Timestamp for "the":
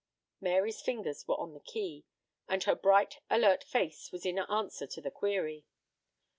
1.53-1.59, 4.99-5.11